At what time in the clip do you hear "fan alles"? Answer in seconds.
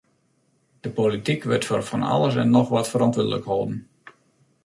1.89-2.39